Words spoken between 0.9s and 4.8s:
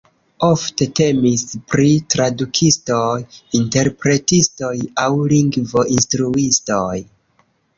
temis pri tradukistoj, interpretistoj